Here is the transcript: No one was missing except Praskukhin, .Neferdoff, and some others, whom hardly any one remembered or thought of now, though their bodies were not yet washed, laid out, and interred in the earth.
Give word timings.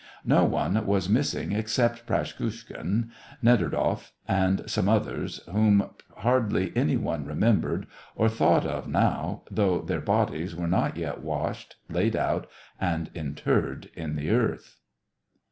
No 0.25 0.45
one 0.45 0.83
was 0.87 1.07
missing 1.09 1.51
except 1.51 2.07
Praskukhin, 2.07 3.11
.Neferdoff, 3.43 4.13
and 4.27 4.67
some 4.67 4.89
others, 4.89 5.41
whom 5.51 5.91
hardly 6.17 6.73
any 6.75 6.97
one 6.97 7.23
remembered 7.23 7.85
or 8.15 8.27
thought 8.27 8.65
of 8.65 8.87
now, 8.87 9.43
though 9.51 9.79
their 9.81 10.01
bodies 10.01 10.55
were 10.55 10.65
not 10.65 10.97
yet 10.97 11.21
washed, 11.21 11.75
laid 11.87 12.15
out, 12.15 12.49
and 12.79 13.11
interred 13.13 13.91
in 13.95 14.15
the 14.15 14.31
earth. 14.31 14.79